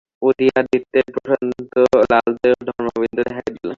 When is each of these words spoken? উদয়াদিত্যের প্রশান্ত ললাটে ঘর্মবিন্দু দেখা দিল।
উদয়াদিত্যের 0.21 1.07
প্রশান্ত 1.15 1.73
ললাটে 1.91 2.49
ঘর্মবিন্দু 2.69 3.21
দেখা 3.27 3.41
দিল। 3.47 3.67